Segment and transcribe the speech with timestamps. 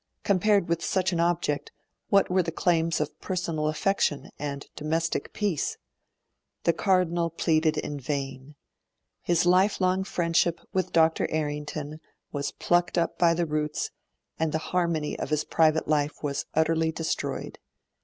[0.23, 1.71] Compared with such an object,
[2.09, 5.77] what were the claims of personal affection and domestic peace?
[6.63, 8.55] The Cardinal pleaded in vain;
[9.21, 11.27] his lifelong friendship with Dr.
[11.29, 11.99] Errington
[12.31, 13.91] was plucked up by the roots,
[14.39, 17.59] and the harmony of his private life was utterly destroyed.